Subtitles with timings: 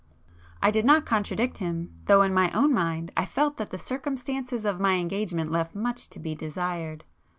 [0.63, 4.65] I did not contradict him, though in my own mind I felt that the circumstances
[4.65, 7.03] of my engagement left much to be desired.